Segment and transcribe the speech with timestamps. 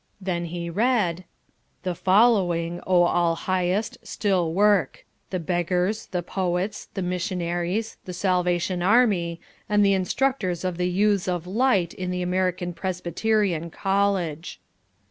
[0.19, 1.25] Then he read:
[1.83, 8.81] "The following, O all highest, still work the beggars, the poets, the missionaries, the Salvation
[8.81, 14.59] Army, and the instructors of the Youths of Light in the American Presbyterian College."